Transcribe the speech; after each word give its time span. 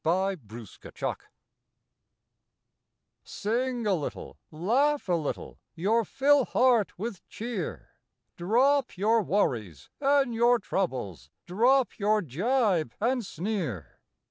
March 0.03 0.39
Fifteenth 0.49 0.97
FILL 0.97 1.09
IT 1.11 1.17
CING 3.23 3.85
a 3.85 3.93
little, 3.93 4.39
laugh 4.49 5.07
a 5.07 5.13
little, 5.13 5.59
your 5.75 6.03
fill 6.03 6.45
heart 6.45 6.97
with 6.97 7.23
cheer. 7.29 7.91
Drop 8.35 8.97
your 8.97 9.21
worries 9.21 9.91
and 9.99 10.33
your 10.33 10.57
troubles; 10.57 11.29
drop 11.45 11.99
your 11.99 12.23
gibe 12.23 12.95
and 12.99 13.23
sneer. 13.23 13.99